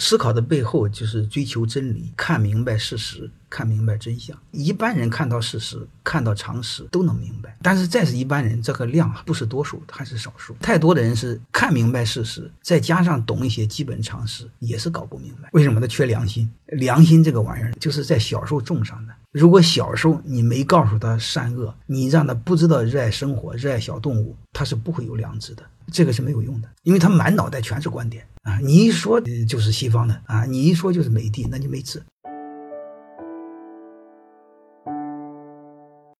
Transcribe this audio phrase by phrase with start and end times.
[0.00, 4.36] 思考的背后就是追求真理，看明白事实，看明白真相。
[4.50, 10.56] 一般人看到事实，看到常识都能明白，但是再是一般人，这个量不是多数，还是少数。
[10.58, 15.50] 太多的人是看明白事实，再加上懂一些基本常识，也是搞不明白。
[15.52, 16.50] 为什么他缺良心？
[16.68, 19.12] 良心这个玩意儿，就是在小时候种上的。
[19.32, 25.62] 如果小时候你没告诉他善恶，你让他不知道热爱生活、热爱小动物，他是不会有良知的。
[25.92, 28.58] 这个是没有用的，因为他满脑袋全是观点啊！
[28.60, 32.02] 你一说就是西方的啊，你一说就是美帝，那就没治。